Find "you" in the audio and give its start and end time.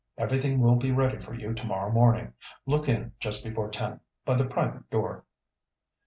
1.35-1.53